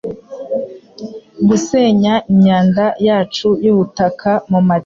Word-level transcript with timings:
gusenya 1.47 2.13
imyanda 2.31 2.85
yacu 3.07 3.47
yubutaka 3.65 4.29
mumatiku 4.51 4.79